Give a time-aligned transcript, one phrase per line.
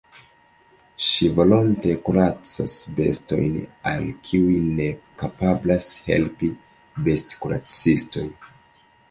[1.07, 3.59] Ŝi volonte kuracas bestojn,
[3.93, 4.89] al kiuj ne
[5.21, 6.51] kapablas helpi
[7.11, 8.27] bestkuracistoj.